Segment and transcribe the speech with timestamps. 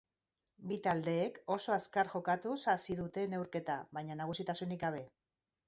[0.69, 5.07] Bi taldeek oso azkar jokatuz hasi dute neurketa, baina nagusitasunik gabe.